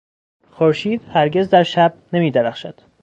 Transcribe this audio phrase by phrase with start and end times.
[0.51, 2.81] خورشید هرگز در شب نمیدرخشد.